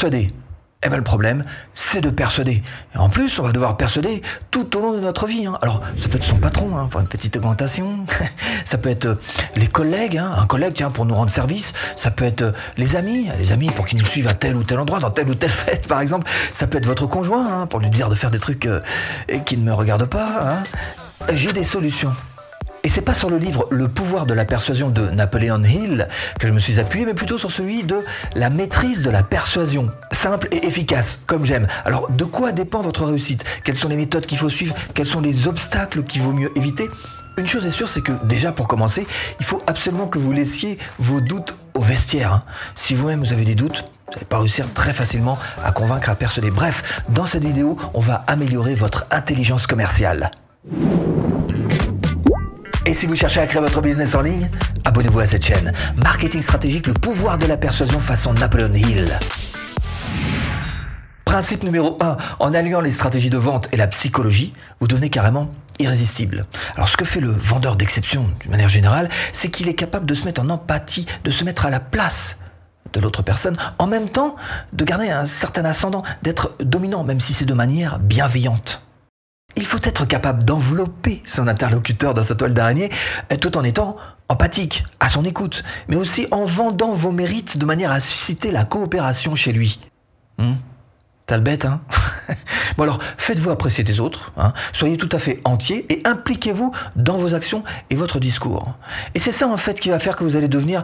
persuader. 0.00 0.32
Eh 0.82 0.88
bien, 0.88 0.96
le 0.96 1.04
problème, 1.04 1.44
c'est 1.74 2.00
de 2.00 2.08
persuader. 2.08 2.62
Et 2.94 2.98
en 2.98 3.10
plus, 3.10 3.38
on 3.38 3.42
va 3.42 3.52
devoir 3.52 3.76
persuader 3.76 4.22
tout 4.50 4.74
au 4.74 4.80
long 4.80 4.92
de 4.94 5.00
notre 5.00 5.26
vie. 5.26 5.44
hein. 5.44 5.58
Alors, 5.60 5.82
ça 5.98 6.08
peut 6.08 6.16
être 6.16 6.24
son 6.24 6.38
patron, 6.38 6.74
hein, 6.78 6.88
pour 6.90 7.00
une 7.00 7.06
petite 7.06 7.36
augmentation. 7.36 8.06
ça 8.64 8.78
peut 8.78 8.88
être 8.88 9.04
euh, 9.04 9.14
les 9.56 9.66
collègues, 9.66 10.16
hein, 10.16 10.32
un 10.38 10.46
collègue, 10.46 10.72
tiens, 10.74 10.90
pour 10.90 11.04
nous 11.04 11.14
rendre 11.14 11.30
service. 11.30 11.74
Ça 11.96 12.10
peut 12.10 12.24
être 12.24 12.40
euh, 12.40 12.52
les 12.78 12.96
amis, 12.96 13.28
les 13.38 13.52
amis 13.52 13.68
pour 13.68 13.86
qu'ils 13.86 13.98
nous 13.98 14.06
suivent 14.06 14.28
à 14.28 14.32
tel 14.32 14.56
ou 14.56 14.62
tel 14.62 14.78
endroit, 14.78 15.00
dans 15.00 15.10
telle 15.10 15.28
ou 15.28 15.34
telle 15.34 15.50
fête, 15.66 15.86
par 15.86 16.00
exemple. 16.00 16.26
Ça 16.54 16.66
peut 16.66 16.78
être 16.78 16.86
votre 16.86 17.06
conjoint, 17.06 17.66
pour 17.66 17.80
lui 17.80 17.90
dire 17.90 18.08
de 18.08 18.14
faire 18.14 18.30
des 18.30 18.38
trucs 18.38 18.64
euh, 18.64 18.80
et 19.28 19.40
qui 19.40 19.58
ne 19.58 19.62
me 19.64 19.74
regardent 19.74 20.08
pas. 20.08 20.62
J'ai 21.34 21.52
des 21.52 21.64
solutions. 21.64 22.14
Et 22.82 22.88
c'est 22.88 23.02
pas 23.02 23.14
sur 23.14 23.28
le 23.28 23.36
livre 23.36 23.66
Le 23.70 23.88
pouvoir 23.88 24.26
de 24.26 24.32
la 24.32 24.44
persuasion 24.44 24.88
de 24.88 25.08
Napoleon 25.10 25.62
Hill 25.62 26.08
que 26.38 26.46
je 26.48 26.52
me 26.52 26.58
suis 26.58 26.80
appuyé, 26.80 27.04
mais 27.04 27.14
plutôt 27.14 27.36
sur 27.38 27.50
celui 27.50 27.84
de 27.84 28.04
La 28.34 28.48
maîtrise 28.50 29.02
de 29.02 29.10
la 29.10 29.22
persuasion. 29.22 29.88
Simple 30.12 30.48
et 30.50 30.66
efficace, 30.66 31.18
comme 31.26 31.44
j'aime. 31.44 31.66
Alors, 31.84 32.10
de 32.10 32.24
quoi 32.24 32.52
dépend 32.52 32.80
votre 32.80 33.04
réussite? 33.04 33.44
Quelles 33.64 33.76
sont 33.76 33.88
les 33.88 33.96
méthodes 33.96 34.26
qu'il 34.26 34.38
faut 34.38 34.48
suivre? 34.48 34.74
Quels 34.94 35.06
sont 35.06 35.20
les 35.20 35.46
obstacles 35.46 36.04
qu'il 36.04 36.22
vaut 36.22 36.32
mieux 36.32 36.50
éviter? 36.56 36.88
Une 37.36 37.46
chose 37.46 37.64
est 37.66 37.70
sûre, 37.70 37.88
c'est 37.88 38.02
que 38.02 38.12
déjà 38.24 38.52
pour 38.52 38.66
commencer, 38.66 39.06
il 39.38 39.46
faut 39.46 39.62
absolument 39.66 40.06
que 40.06 40.18
vous 40.18 40.32
laissiez 40.32 40.78
vos 40.98 41.20
doutes 41.20 41.56
au 41.74 41.80
vestiaire. 41.80 42.32
hein. 42.32 42.42
Si 42.74 42.94
vous-même 42.94 43.20
vous 43.20 43.32
avez 43.32 43.44
des 43.44 43.54
doutes, 43.54 43.84
vous 44.08 44.14
n'allez 44.14 44.26
pas 44.26 44.38
réussir 44.38 44.70
très 44.72 44.92
facilement 44.92 45.38
à 45.64 45.72
convaincre, 45.72 46.10
à 46.10 46.14
persuader. 46.14 46.50
Bref, 46.50 47.02
dans 47.08 47.26
cette 47.26 47.44
vidéo, 47.44 47.78
on 47.94 48.00
va 48.00 48.24
améliorer 48.26 48.74
votre 48.74 49.06
intelligence 49.10 49.66
commerciale. 49.66 50.30
Et 52.90 52.92
si 52.92 53.06
vous 53.06 53.14
cherchez 53.14 53.38
à 53.38 53.46
créer 53.46 53.62
votre 53.62 53.80
business 53.80 54.16
en 54.16 54.20
ligne, 54.20 54.50
abonnez-vous 54.84 55.20
à 55.20 55.26
cette 55.28 55.44
chaîne. 55.44 55.72
Marketing 55.94 56.42
stratégique, 56.42 56.88
le 56.88 56.92
pouvoir 56.92 57.38
de 57.38 57.46
la 57.46 57.56
persuasion 57.56 58.00
façon 58.00 58.32
Napoleon 58.32 58.74
Hill. 58.74 59.16
Principe 61.24 61.62
numéro 61.62 61.96
1, 62.00 62.16
en 62.40 62.52
alliant 62.52 62.80
les 62.80 62.90
stratégies 62.90 63.30
de 63.30 63.38
vente 63.38 63.68
et 63.70 63.76
la 63.76 63.86
psychologie, 63.86 64.52
vous 64.80 64.88
devenez 64.88 65.08
carrément 65.08 65.54
irrésistible. 65.78 66.46
Alors 66.74 66.88
ce 66.88 66.96
que 66.96 67.04
fait 67.04 67.20
le 67.20 67.30
vendeur 67.30 67.76
d'exception 67.76 68.26
d'une 68.40 68.50
manière 68.50 68.68
générale, 68.68 69.08
c'est 69.32 69.50
qu'il 69.50 69.68
est 69.68 69.74
capable 69.74 70.04
de 70.04 70.14
se 70.14 70.24
mettre 70.24 70.40
en 70.42 70.50
empathie, 70.50 71.06
de 71.22 71.30
se 71.30 71.44
mettre 71.44 71.66
à 71.66 71.70
la 71.70 71.78
place 71.78 72.38
de 72.92 72.98
l'autre 72.98 73.22
personne, 73.22 73.56
en 73.78 73.86
même 73.86 74.08
temps 74.08 74.34
de 74.72 74.84
garder 74.84 75.10
un 75.10 75.26
certain 75.26 75.64
ascendant, 75.64 76.02
d'être 76.22 76.56
dominant, 76.58 77.04
même 77.04 77.20
si 77.20 77.34
c'est 77.34 77.44
de 77.44 77.54
manière 77.54 78.00
bienveillante. 78.00 78.82
Il 79.56 79.64
faut 79.64 79.78
être 79.82 80.06
capable 80.06 80.44
d'envelopper 80.44 81.22
son 81.26 81.48
interlocuteur 81.48 82.14
dans 82.14 82.22
sa 82.22 82.34
toile 82.34 82.54
d'araignée 82.54 82.90
euh, 83.32 83.36
tout 83.36 83.56
en 83.58 83.64
étant 83.64 83.96
empathique, 84.28 84.84
à 85.00 85.08
son 85.08 85.24
écoute, 85.24 85.64
mais 85.88 85.96
aussi 85.96 86.28
en 86.30 86.44
vendant 86.44 86.92
vos 86.92 87.10
mérites 87.10 87.58
de 87.58 87.66
manière 87.66 87.90
à 87.90 88.00
susciter 88.00 88.52
la 88.52 88.64
coopération 88.64 89.34
chez 89.34 89.52
lui. 89.52 89.80
Hmm 90.38 90.54
T'as 91.26 91.36
le 91.36 91.42
bête, 91.42 91.64
hein 91.64 91.80
Bon 92.76 92.82
alors, 92.82 92.98
faites-vous 93.16 93.50
apprécier 93.50 93.84
des 93.84 94.00
autres, 94.00 94.32
hein, 94.36 94.52
soyez 94.72 94.96
tout 94.96 95.08
à 95.12 95.20
fait 95.20 95.40
entier 95.44 95.86
et 95.88 96.00
impliquez-vous 96.04 96.72
dans 96.96 97.18
vos 97.18 97.34
actions 97.34 97.62
et 97.88 97.94
votre 97.94 98.18
discours. 98.18 98.74
Et 99.14 99.20
c'est 99.20 99.30
ça 99.30 99.46
en 99.46 99.56
fait 99.56 99.78
qui 99.78 99.90
va 99.90 100.00
faire 100.00 100.16
que 100.16 100.24
vous 100.24 100.34
allez 100.34 100.48
devenir 100.48 100.82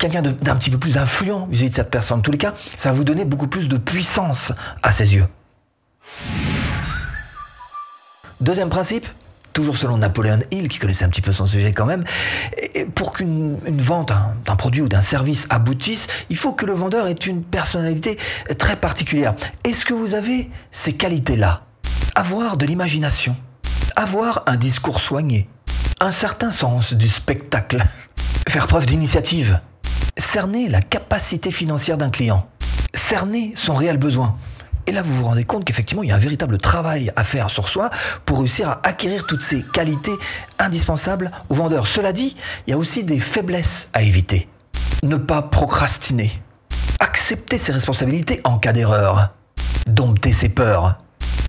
quelqu'un 0.00 0.22
d'un 0.22 0.56
petit 0.56 0.70
peu 0.70 0.78
plus 0.78 0.96
influent 0.96 1.46
vis-à-vis 1.48 1.70
de 1.70 1.76
cette 1.76 1.90
personne. 1.90 2.18
En 2.18 2.22
tous 2.22 2.32
les 2.32 2.38
cas, 2.38 2.54
ça 2.76 2.90
va 2.90 2.96
vous 2.96 3.04
donner 3.04 3.24
beaucoup 3.24 3.46
plus 3.46 3.68
de 3.68 3.76
puissance 3.76 4.52
à 4.82 4.90
ses 4.90 5.14
yeux. 5.14 5.26
Deuxième 8.40 8.68
principe, 8.68 9.06
toujours 9.52 9.76
selon 9.76 9.96
Napoléon 9.96 10.38
Hill, 10.52 10.68
qui 10.68 10.78
connaissait 10.78 11.04
un 11.04 11.08
petit 11.08 11.22
peu 11.22 11.32
son 11.32 11.44
sujet 11.44 11.72
quand 11.72 11.86
même, 11.86 12.04
pour 12.94 13.12
qu'une 13.12 13.58
une 13.66 13.82
vente 13.82 14.12
d'un 14.44 14.54
produit 14.54 14.80
ou 14.80 14.88
d'un 14.88 15.00
service 15.00 15.48
aboutisse, 15.50 16.06
il 16.30 16.36
faut 16.36 16.52
que 16.52 16.64
le 16.64 16.72
vendeur 16.72 17.08
ait 17.08 17.12
une 17.12 17.42
personnalité 17.42 18.16
très 18.56 18.76
particulière. 18.76 19.34
Est-ce 19.64 19.84
que 19.84 19.92
vous 19.92 20.14
avez 20.14 20.50
ces 20.70 20.92
qualités-là? 20.92 21.62
Avoir 22.14 22.56
de 22.56 22.64
l'imagination, 22.64 23.34
avoir 23.96 24.44
un 24.46 24.56
discours 24.56 25.00
soigné, 25.00 25.48
un 26.00 26.12
certain 26.12 26.52
sens 26.52 26.92
du 26.92 27.08
spectacle, 27.08 27.82
faire 28.48 28.68
preuve 28.68 28.86
d'initiative, 28.86 29.60
cerner 30.16 30.68
la 30.68 30.80
capacité 30.80 31.50
financière 31.50 31.98
d'un 31.98 32.10
client, 32.10 32.48
cerner 32.94 33.52
son 33.56 33.74
réel 33.74 33.96
besoin. 33.96 34.36
Et 34.88 34.90
là, 34.90 35.02
vous 35.02 35.14
vous 35.14 35.24
rendez 35.24 35.44
compte 35.44 35.66
qu'effectivement, 35.66 36.02
il 36.02 36.08
y 36.08 36.12
a 36.12 36.14
un 36.14 36.18
véritable 36.18 36.56
travail 36.56 37.12
à 37.14 37.22
faire 37.22 37.50
sur 37.50 37.68
soi 37.68 37.90
pour 38.24 38.38
réussir 38.38 38.70
à 38.70 38.80
acquérir 38.84 39.26
toutes 39.26 39.42
ces 39.42 39.60
qualités 39.60 40.14
indispensables 40.58 41.30
au 41.50 41.54
vendeur. 41.54 41.86
Cela 41.86 42.10
dit, 42.10 42.34
il 42.66 42.70
y 42.70 42.72
a 42.72 42.78
aussi 42.78 43.04
des 43.04 43.20
faiblesses 43.20 43.88
à 43.92 44.00
éviter. 44.00 44.48
Ne 45.02 45.16
pas 45.16 45.42
procrastiner. 45.42 46.42
Accepter 47.00 47.58
ses 47.58 47.72
responsabilités 47.72 48.40
en 48.44 48.56
cas 48.56 48.72
d'erreur. 48.72 49.34
Dompter 49.88 50.32
ses 50.32 50.48
peurs. 50.48 50.98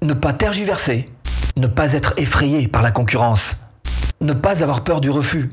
Ne 0.02 0.14
pas 0.14 0.34
tergiverser. 0.34 1.06
Ne 1.56 1.68
pas 1.68 1.94
être 1.94 2.16
effrayé 2.18 2.68
par 2.68 2.82
la 2.82 2.92
concurrence. 2.92 3.56
Ne 4.20 4.34
pas 4.34 4.62
avoir 4.64 4.84
peur 4.84 5.00
du 5.00 5.12
refus. 5.12 5.48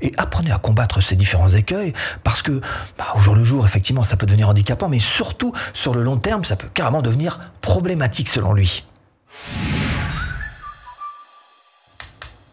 Et 0.00 0.12
apprenez 0.16 0.52
à 0.52 0.58
combattre 0.58 1.00
ces 1.00 1.16
différents 1.16 1.48
écueils 1.48 1.92
parce 2.22 2.42
que 2.42 2.60
bah, 2.96 3.06
au 3.16 3.20
jour 3.20 3.34
le 3.34 3.44
jour, 3.44 3.64
effectivement, 3.66 4.04
ça 4.04 4.16
peut 4.16 4.26
devenir 4.26 4.48
handicapant, 4.48 4.88
mais 4.88 5.00
surtout 5.00 5.52
sur 5.72 5.94
le 5.94 6.02
long 6.02 6.16
terme, 6.18 6.44
ça 6.44 6.56
peut 6.56 6.68
carrément 6.72 7.02
devenir 7.02 7.40
problématique 7.60 8.28
selon 8.28 8.52
lui. 8.52 8.84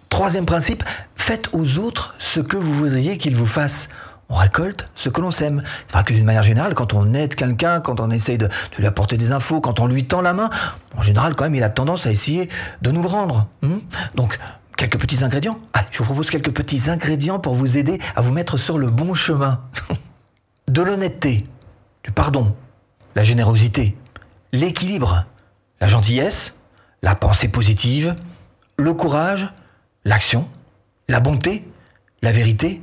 Troisième 0.10 0.46
principe, 0.46 0.84
faites 1.16 1.50
aux 1.54 1.78
autres 1.78 2.16
ce 2.20 2.40
que 2.40 2.58
vous 2.58 2.74
voudriez 2.74 3.18
qu'ils 3.18 3.36
vous 3.36 3.46
fassent. 3.46 3.90
On 4.30 4.36
récolte 4.36 4.88
ce 4.96 5.10
que 5.10 5.22
l'on 5.22 5.30
sème. 5.30 5.62
C'est 5.86 5.94
vrai 5.94 6.04
que 6.04 6.14
d'une 6.14 6.24
manière 6.26 6.42
générale, 6.42 6.74
quand 6.74 6.94
on 6.94 7.14
aide 7.14 7.36
quelqu'un, 7.36 7.80
quand 7.80 8.00
on 8.00 8.10
essaye 8.10 8.40
de, 8.40 8.48
de 8.48 8.78
lui 8.80 8.88
apporter 8.88 9.18
des 9.18 9.32
infos, 9.32 9.62
quand 9.62 9.80
on 9.80 9.86
lui 9.86 10.06
tend 10.08 10.22
la 10.22 10.34
main, 10.34 10.50
en 10.98 11.04
général, 11.04 11.36
quand 11.36 11.44
même, 11.44 11.54
il 11.54 11.64
a 11.64 11.70
tendance 11.70 12.08
à 12.08 12.12
essayer 12.12 12.50
de 12.82 12.92
nous 12.92 13.04
le 13.04 13.08
rendre. 13.08 13.46
hein. 13.62 13.80
Donc, 14.16 14.40
quelques 14.78 15.00
petits 15.00 15.24
ingrédients. 15.24 15.60
Allez, 15.74 15.88
je 15.92 16.00
vous 16.00 16.06
propose 16.06 16.30
quelques 16.30 16.52
petits 16.52 16.90
ingrédients 16.90 17.40
pour 17.40 17.56
vous 17.56 17.78
aider 17.78 18.00
à 18.16 18.22
vous 18.22 18.32
mettre 18.32 18.58
sur 18.58 18.78
le 18.78 18.90
bon 18.90 19.14
chemin. 19.14 19.62
de 20.68 20.82
l'honnêteté, 20.82 21.44
du 22.04 22.12
pardon, 22.12 22.56
la 23.16 23.24
générosité, 23.24 23.96
l'équilibre, 24.52 25.26
la 25.80 25.88
gentillesse, 25.88 26.56
la 27.02 27.16
pensée 27.16 27.48
positive, 27.48 28.16
le 28.78 28.94
courage, 28.94 29.54
l'action, 30.04 30.48
la 31.08 31.20
bonté, 31.20 31.68
la 32.22 32.32
vérité, 32.32 32.82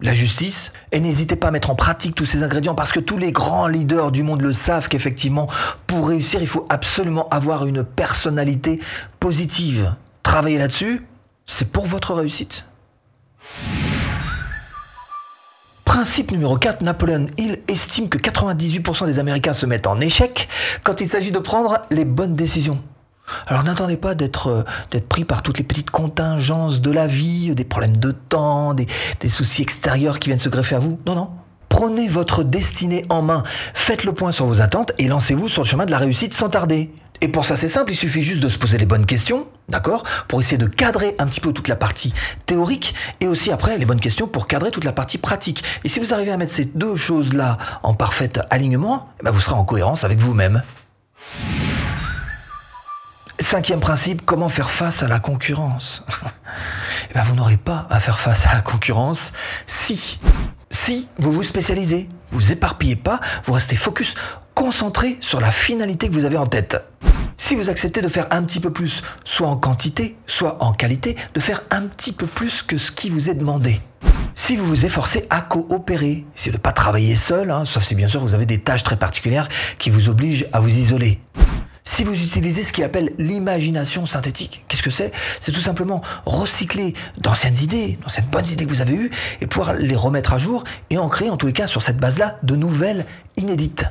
la 0.00 0.12
justice. 0.12 0.72
Et 0.92 1.00
n'hésitez 1.00 1.36
pas 1.36 1.48
à 1.48 1.50
mettre 1.50 1.70
en 1.70 1.74
pratique 1.74 2.14
tous 2.14 2.26
ces 2.26 2.42
ingrédients 2.42 2.74
parce 2.74 2.92
que 2.92 3.00
tous 3.00 3.16
les 3.16 3.32
grands 3.32 3.66
leaders 3.66 4.12
du 4.12 4.22
monde 4.22 4.42
le 4.42 4.52
savent 4.52 4.88
qu'effectivement, 4.88 5.48
pour 5.86 6.08
réussir, 6.08 6.40
il 6.40 6.48
faut 6.48 6.66
absolument 6.68 7.28
avoir 7.30 7.66
une 7.66 7.84
personnalité 7.84 8.80
positive. 9.20 9.94
Travaillez 10.22 10.58
là-dessus, 10.58 11.06
c'est 11.46 11.70
pour 11.70 11.86
votre 11.86 12.14
réussite. 12.14 12.64
Principe 15.84 16.30
numéro 16.30 16.56
4, 16.56 16.80
Napoleon 16.82 17.26
Hill 17.36 17.58
estime 17.68 18.08
que 18.08 18.16
98% 18.16 19.06
des 19.06 19.18
Américains 19.18 19.52
se 19.52 19.66
mettent 19.66 19.86
en 19.86 20.00
échec 20.00 20.48
quand 20.84 21.00
il 21.00 21.08
s'agit 21.08 21.32
de 21.32 21.38
prendre 21.38 21.82
les 21.90 22.04
bonnes 22.04 22.34
décisions. 22.34 22.82
Alors 23.46 23.62
n'attendez 23.62 23.96
pas 23.96 24.14
d'être 24.14 24.48
euh, 24.48 24.64
d'être 24.90 25.08
pris 25.08 25.24
par 25.24 25.42
toutes 25.42 25.58
les 25.58 25.64
petites 25.64 25.90
contingences 25.90 26.80
de 26.80 26.90
la 26.90 27.06
vie, 27.06 27.54
des 27.54 27.64
problèmes 27.64 27.96
de 27.96 28.10
temps, 28.10 28.74
des, 28.74 28.86
des 29.20 29.28
soucis 29.28 29.62
extérieurs 29.62 30.18
qui 30.18 30.28
viennent 30.28 30.38
se 30.38 30.48
greffer 30.48 30.76
à 30.76 30.78
vous. 30.78 30.98
Non, 31.06 31.14
non. 31.14 31.30
Prenez 31.82 32.06
votre 32.06 32.44
destinée 32.44 33.04
en 33.08 33.22
main, 33.22 33.42
faites 33.74 34.04
le 34.04 34.12
point 34.12 34.30
sur 34.30 34.46
vos 34.46 34.60
attentes 34.60 34.92
et 34.98 35.08
lancez-vous 35.08 35.48
sur 35.48 35.62
le 35.62 35.66
chemin 35.66 35.84
de 35.84 35.90
la 35.90 35.98
réussite 35.98 36.32
sans 36.32 36.48
tarder. 36.48 36.92
Et 37.20 37.26
pour 37.26 37.44
ça 37.44 37.56
c'est 37.56 37.66
simple, 37.66 37.90
il 37.90 37.96
suffit 37.96 38.22
juste 38.22 38.38
de 38.38 38.48
se 38.48 38.56
poser 38.56 38.78
les 38.78 38.86
bonnes 38.86 39.04
questions, 39.04 39.48
d'accord 39.68 40.04
Pour 40.28 40.38
essayer 40.38 40.58
de 40.58 40.66
cadrer 40.66 41.16
un 41.18 41.26
petit 41.26 41.40
peu 41.40 41.52
toute 41.52 41.66
la 41.66 41.74
partie 41.74 42.14
théorique 42.46 42.94
et 43.18 43.26
aussi 43.26 43.50
après 43.50 43.78
les 43.78 43.84
bonnes 43.84 43.98
questions 43.98 44.28
pour 44.28 44.46
cadrer 44.46 44.70
toute 44.70 44.84
la 44.84 44.92
partie 44.92 45.18
pratique. 45.18 45.64
Et 45.82 45.88
si 45.88 45.98
vous 45.98 46.14
arrivez 46.14 46.30
à 46.30 46.36
mettre 46.36 46.52
ces 46.52 46.66
deux 46.66 46.94
choses-là 46.94 47.58
en 47.82 47.94
parfait 47.94 48.30
alignement, 48.50 49.08
eh 49.18 49.24
ben, 49.24 49.32
vous 49.32 49.40
serez 49.40 49.56
en 49.56 49.64
cohérence 49.64 50.04
avec 50.04 50.20
vous-même. 50.20 50.62
Cinquième 53.40 53.80
principe, 53.80 54.24
comment 54.24 54.48
faire 54.48 54.70
face 54.70 55.02
à 55.02 55.08
la 55.08 55.18
concurrence? 55.18 56.04
Eh 57.10 57.14
ben, 57.14 57.22
Vous 57.24 57.34
n'aurez 57.34 57.56
pas 57.56 57.86
à 57.90 57.98
faire 57.98 58.18
face 58.18 58.46
à 58.46 58.54
la 58.54 58.60
concurrence 58.60 59.32
si, 59.66 60.18
si 60.84 61.06
vous 61.16 61.30
vous 61.30 61.44
spécialisez, 61.44 62.08
vous 62.32 62.50
éparpillez 62.50 62.96
pas, 62.96 63.20
vous 63.44 63.52
restez 63.52 63.76
focus, 63.76 64.16
concentré 64.52 65.16
sur 65.20 65.40
la 65.40 65.52
finalité 65.52 66.08
que 66.08 66.14
vous 66.14 66.24
avez 66.24 66.36
en 66.36 66.46
tête. 66.46 66.84
Si 67.36 67.54
vous 67.54 67.70
acceptez 67.70 68.02
de 68.02 68.08
faire 68.08 68.26
un 68.32 68.42
petit 68.42 68.58
peu 68.58 68.72
plus, 68.72 69.00
soit 69.24 69.46
en 69.46 69.56
quantité, 69.56 70.16
soit 70.26 70.60
en 70.60 70.72
qualité, 70.72 71.14
de 71.34 71.38
faire 71.40 71.62
un 71.70 71.82
petit 71.82 72.10
peu 72.10 72.26
plus 72.26 72.64
que 72.64 72.76
ce 72.76 72.90
qui 72.90 73.10
vous 73.10 73.30
est 73.30 73.36
demandé. 73.36 73.80
Si 74.34 74.56
vous 74.56 74.66
vous 74.66 74.84
efforcez 74.84 75.24
à 75.30 75.40
coopérer, 75.40 76.24
c'est 76.34 76.50
de 76.50 76.56
ne 76.56 76.60
pas 76.60 76.72
travailler 76.72 77.14
seul, 77.14 77.52
hein, 77.52 77.64
sauf 77.64 77.84
si 77.84 77.94
bien 77.94 78.08
sûr 78.08 78.20
vous 78.20 78.34
avez 78.34 78.46
des 78.46 78.58
tâches 78.58 78.82
très 78.82 78.96
particulières 78.96 79.46
qui 79.78 79.90
vous 79.90 80.08
obligent 80.08 80.46
à 80.52 80.58
vous 80.58 80.76
isoler. 80.76 81.20
Si 81.94 82.04
vous 82.04 82.22
utilisez 82.22 82.62
ce 82.62 82.72
qu'il 82.72 82.84
appelle 82.84 83.12
l'imagination 83.18 84.06
synthétique, 84.06 84.64
qu'est-ce 84.66 84.82
que 84.82 84.90
c'est? 84.90 85.12
C'est 85.40 85.52
tout 85.52 85.60
simplement 85.60 86.00
recycler 86.24 86.94
d'anciennes 87.18 87.58
idées, 87.60 87.98
d'anciennes 88.00 88.28
bonnes 88.32 88.48
idées 88.48 88.64
que 88.64 88.70
vous 88.70 88.80
avez 88.80 88.94
eues, 88.94 89.10
et 89.42 89.46
pouvoir 89.46 89.74
les 89.74 89.94
remettre 89.94 90.32
à 90.32 90.38
jour 90.38 90.64
et 90.88 90.96
en 90.96 91.10
créer 91.10 91.28
en 91.28 91.36
tous 91.36 91.48
les 91.48 91.52
cas 91.52 91.66
sur 91.66 91.82
cette 91.82 91.98
base-là 91.98 92.38
de 92.44 92.56
nouvelles 92.56 93.04
inédites. 93.36 93.84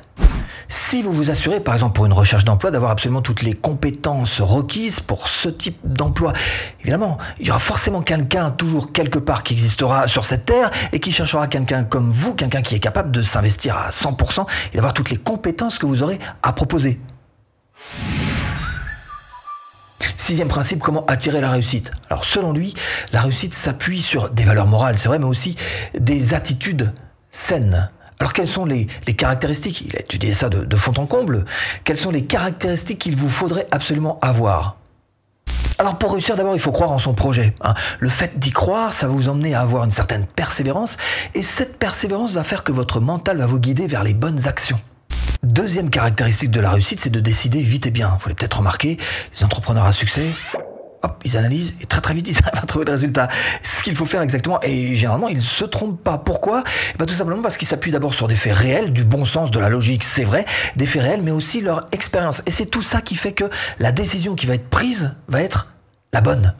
Si 0.67 1.03
vous 1.03 1.11
vous 1.11 1.29
assurez, 1.29 1.59
par 1.59 1.75
exemple 1.75 1.93
pour 1.93 2.07
une 2.07 2.13
recherche 2.13 2.43
d'emploi, 2.43 2.71
d'avoir 2.71 2.89
absolument 2.89 3.21
toutes 3.21 3.43
les 3.43 3.53
compétences 3.53 4.41
requises 4.41 4.99
pour 4.99 5.27
ce 5.27 5.49
type 5.49 5.77
d'emploi, 5.83 6.33
évidemment, 6.81 7.19
il 7.39 7.45
y 7.45 7.51
aura 7.51 7.59
forcément 7.59 8.01
quelqu'un 8.01 8.49
toujours 8.49 8.93
quelque 8.93 9.19
part 9.19 9.43
qui 9.43 9.53
existera 9.53 10.07
sur 10.07 10.25
cette 10.25 10.47
terre 10.47 10.71
et 10.91 10.99
qui 10.99 11.11
cherchera 11.11 11.45
quelqu'un 11.45 11.83
comme 11.83 12.09
vous, 12.09 12.33
quelqu'un 12.33 12.63
qui 12.63 12.73
est 12.73 12.79
capable 12.79 13.11
de 13.11 13.21
s'investir 13.21 13.77
à 13.77 13.91
100% 13.91 14.47
et 14.73 14.77
d'avoir 14.77 14.93
toutes 14.93 15.11
les 15.11 15.17
compétences 15.17 15.77
que 15.77 15.85
vous 15.85 16.01
aurez 16.01 16.17
à 16.41 16.51
proposer. 16.51 16.99
Sixième 20.21 20.49
principe, 20.49 20.81
comment 20.81 21.03
attirer 21.07 21.41
la 21.41 21.49
réussite 21.49 21.89
Alors 22.11 22.25
selon 22.25 22.53
lui, 22.53 22.75
la 23.11 23.21
réussite 23.21 23.55
s'appuie 23.55 24.03
sur 24.03 24.29
des 24.29 24.43
valeurs 24.43 24.67
morales, 24.67 24.95
c'est 24.95 25.07
vrai, 25.07 25.17
mais 25.17 25.25
aussi 25.25 25.55
des 25.97 26.35
attitudes 26.35 26.93
saines. 27.31 27.89
Alors 28.19 28.31
quelles 28.31 28.47
sont 28.47 28.65
les, 28.65 28.85
caractéristiques 29.17 29.81
Il 29.81 29.97
a 29.97 29.99
étudié 29.99 30.31
ça 30.31 30.47
de, 30.47 30.75
fond 30.75 30.93
en 30.97 31.07
comble. 31.07 31.45
Quelles 31.85 31.97
sont 31.97 32.11
les 32.11 32.23
caractéristiques 32.23 32.99
qu'il 32.99 33.15
vous 33.15 33.29
faudrait 33.29 33.65
absolument 33.71 34.19
avoir? 34.21 34.77
Alors 35.79 35.97
pour 35.97 36.11
réussir, 36.11 36.35
d'abord, 36.35 36.53
il 36.53 36.61
faut 36.61 36.71
croire 36.71 36.91
en 36.91 36.99
son 36.99 37.15
projet. 37.15 37.55
Hein. 37.61 37.73
Le 37.99 38.09
fait 38.09 38.37
d'y 38.37 38.51
croire, 38.51 38.93
ça 38.93 39.07
va 39.07 39.13
vous 39.13 39.27
emmener 39.27 39.55
à 39.55 39.61
avoir 39.61 39.85
une 39.85 39.91
certaine 39.91 40.27
persévérance, 40.27 40.97
et 41.33 41.41
cette 41.41 41.79
persévérance 41.79 42.33
va 42.33 42.43
faire 42.43 42.63
que 42.63 42.71
votre 42.71 42.99
mental 42.99 43.37
va 43.37 43.47
vous 43.47 43.59
guider 43.59 43.87
vers 43.87 44.03
les 44.03 44.13
bonnes 44.13 44.47
actions. 44.47 44.79
Deuxième 45.43 45.89
caractéristique 45.89 46.51
de 46.51 46.59
la 46.59 46.69
réussite, 46.69 46.99
c'est 46.99 47.09
de 47.09 47.19
décider 47.19 47.61
vite 47.61 47.87
et 47.87 47.89
bien. 47.89 48.09
Vous 48.19 48.27
l'avez 48.27 48.35
peut-être 48.35 48.59
remarqué, 48.59 48.99
les 49.35 49.43
entrepreneurs 49.43 49.85
à 49.85 49.91
succès, 49.91 50.27
hop, 51.01 51.19
ils 51.25 51.35
analysent 51.35 51.73
et 51.81 51.87
très 51.87 51.99
très 51.99 52.13
vite 52.13 52.27
ils 52.29 52.37
arrivent 52.43 52.61
à 52.61 52.65
trouver 52.67 52.85
le 52.85 52.91
résultat. 52.91 53.27
Ce 53.63 53.81
qu'il 53.81 53.95
faut 53.95 54.05
faire 54.05 54.21
exactement 54.21 54.59
et 54.61 54.93
généralement 54.93 55.29
ils 55.29 55.37
ne 55.37 55.41
se 55.41 55.65
trompent 55.65 56.03
pas. 56.03 56.19
Pourquoi? 56.19 56.63
Eh 56.93 56.97
ben, 56.99 57.07
Tout 57.07 57.15
simplement 57.15 57.41
parce 57.41 57.57
qu'ils 57.57 57.67
s'appuient 57.67 57.89
d'abord 57.89 58.13
sur 58.13 58.27
des 58.27 58.35
faits 58.35 58.53
réels, 58.53 58.93
du 58.93 59.03
bon 59.03 59.25
sens, 59.25 59.49
de 59.49 59.57
la 59.59 59.69
logique, 59.69 60.03
c'est 60.03 60.23
vrai, 60.23 60.45
des 60.75 60.85
faits 60.85 61.01
réels, 61.01 61.23
mais 61.23 61.31
aussi 61.31 61.59
leur 61.59 61.87
expérience. 61.91 62.43
Et 62.45 62.51
c'est 62.51 62.67
tout 62.67 62.83
ça 62.83 63.01
qui 63.01 63.15
fait 63.15 63.33
que 63.33 63.49
la 63.79 63.91
décision 63.91 64.35
qui 64.35 64.45
va 64.45 64.53
être 64.53 64.69
prise 64.69 65.15
va 65.27 65.41
être 65.41 65.73
la 66.13 66.21
bonne. 66.21 66.53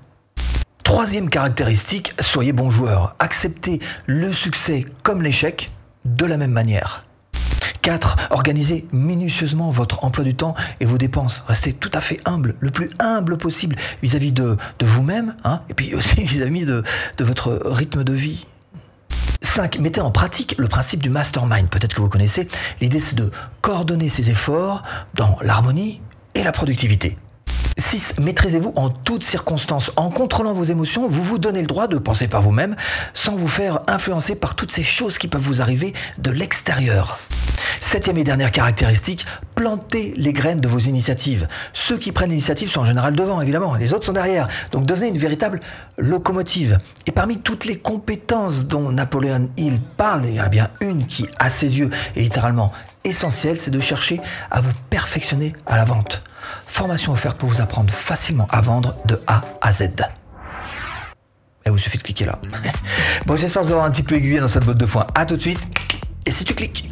Troisième 0.83 1.29
caractéristique, 1.29 2.15
soyez 2.19 2.51
bon 2.51 2.71
joueur. 2.71 3.15
Acceptez 3.19 3.79
le 4.07 4.33
succès 4.33 4.85
comme 5.03 5.21
l'échec 5.21 5.69
de 6.03 6.25
la 6.25 6.37
même 6.37 6.51
manière. 6.51 7.05
4. 7.81 8.29
Organisez 8.31 8.85
minutieusement 8.91 9.71
votre 9.71 10.03
emploi 10.03 10.23
du 10.23 10.35
temps 10.35 10.55
et 10.79 10.85
vos 10.85 10.97
dépenses. 10.97 11.43
Restez 11.47 11.73
tout 11.73 11.89
à 11.93 12.01
fait 12.01 12.19
humble, 12.25 12.55
le 12.59 12.71
plus 12.71 12.91
humble 12.99 13.37
possible 13.37 13.75
vis-à-vis 14.01 14.31
de, 14.31 14.57
vous-même, 14.81 15.35
hein, 15.43 15.61
et 15.69 15.73
puis 15.73 15.93
aussi 15.95 16.23
vis-à-vis 16.23 16.65
de, 16.65 16.83
de 17.17 17.23
votre 17.23 17.61
rythme 17.65 18.03
de 18.03 18.13
vie. 18.13 18.45
5. 19.41 19.79
Mettez 19.79 19.99
en 19.99 20.11
pratique 20.11 20.55
le 20.57 20.67
principe 20.67 21.03
du 21.03 21.09
mastermind. 21.09 21.69
Peut-être 21.69 21.93
que 21.93 22.01
vous 22.01 22.09
connaissez. 22.09 22.47
L'idée, 22.79 22.99
c'est 22.99 23.15
de 23.15 23.31
coordonner 23.61 24.07
ses 24.07 24.29
efforts 24.29 24.81
dans 25.13 25.37
l'harmonie 25.41 26.01
et 26.35 26.43
la 26.43 26.53
productivité. 26.53 27.17
6. 27.77 28.19
Maîtrisez-vous 28.19 28.73
en 28.75 28.89
toutes 28.89 29.23
circonstances. 29.23 29.91
En 29.95 30.09
contrôlant 30.09 30.53
vos 30.53 30.63
émotions, 30.63 31.07
vous 31.07 31.23
vous 31.23 31.37
donnez 31.37 31.61
le 31.61 31.67
droit 31.67 31.87
de 31.87 31.97
penser 31.97 32.27
par 32.27 32.41
vous-même 32.41 32.75
sans 33.13 33.35
vous 33.35 33.47
faire 33.47 33.79
influencer 33.87 34.35
par 34.35 34.55
toutes 34.55 34.71
ces 34.71 34.83
choses 34.83 35.17
qui 35.17 35.27
peuvent 35.27 35.41
vous 35.41 35.61
arriver 35.61 35.93
de 36.17 36.31
l'extérieur. 36.31 37.19
Septième 37.79 38.17
et 38.17 38.23
dernière 38.23 38.51
caractéristique, 38.51 39.25
plantez 39.55 40.13
les 40.15 40.33
graines 40.33 40.59
de 40.59 40.67
vos 40.67 40.79
initiatives. 40.79 41.47
Ceux 41.73 41.97
qui 41.97 42.11
prennent 42.11 42.29
l'initiative 42.29 42.69
sont 42.69 42.81
en 42.81 42.85
général 42.85 43.15
devant, 43.15 43.41
évidemment, 43.41 43.75
les 43.75 43.93
autres 43.93 44.05
sont 44.05 44.13
derrière. 44.13 44.47
Donc 44.71 44.85
devenez 44.85 45.07
une 45.07 45.17
véritable 45.17 45.59
locomotive. 45.97 46.77
Et 47.07 47.11
parmi 47.11 47.39
toutes 47.39 47.65
les 47.65 47.77
compétences 47.77 48.65
dont 48.65 48.91
Napoléon 48.91 49.49
Hill 49.57 49.79
parle, 49.97 50.25
il 50.25 50.35
y 50.35 50.41
en 50.41 50.45
a 50.45 50.49
bien 50.49 50.69
une 50.79 51.05
qui, 51.05 51.27
à 51.39 51.49
ses 51.49 51.79
yeux, 51.79 51.89
est 52.15 52.21
littéralement 52.21 52.71
essentielle, 53.03 53.59
c'est 53.59 53.71
de 53.71 53.79
chercher 53.79 54.21
à 54.51 54.61
vous 54.61 54.71
perfectionner 54.89 55.53
à 55.65 55.75
la 55.75 55.85
vente. 55.85 56.23
Formation 56.65 57.13
offerte 57.13 57.37
pour 57.37 57.49
vous 57.49 57.61
apprendre 57.61 57.91
facilement 57.91 58.47
à 58.49 58.61
vendre 58.61 58.95
de 59.05 59.19
A 59.27 59.41
à 59.61 59.71
Z. 59.71 59.89
Et 61.65 61.69
vous 61.69 61.77
suffit 61.77 61.97
de 61.97 62.03
cliquer 62.03 62.25
là. 62.25 62.39
bon, 63.25 63.35
j'espère 63.35 63.63
vous 63.63 63.71
avoir 63.71 63.85
un 63.85 63.91
petit 63.91 64.03
peu 64.03 64.15
aiguillé 64.15 64.39
dans 64.39 64.47
cette 64.47 64.65
botte 64.65 64.77
de 64.77 64.85
foin. 64.85 65.05
À 65.13 65.25
tout 65.25 65.35
de 65.35 65.41
suite. 65.41 65.59
Et 66.25 66.31
si 66.31 66.43
tu 66.43 66.53
cliques. 66.53 66.91